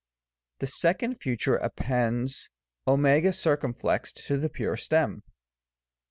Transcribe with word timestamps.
The 0.61 0.65
2d 0.65 1.19
Future 1.21 1.57
appends 1.57 2.49
^ 2.87 3.33
circumflexed 3.35 4.25
to 4.25 4.37
the 4.39 4.49
pure 4.49 4.75
stem. 4.75 5.21